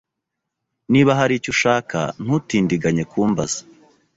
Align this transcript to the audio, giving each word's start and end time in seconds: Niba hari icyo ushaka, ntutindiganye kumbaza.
Niba 0.91 1.11
hari 1.19 1.33
icyo 1.35 1.49
ushaka, 1.55 1.97
ntutindiganye 2.23 3.03
kumbaza. 3.11 3.59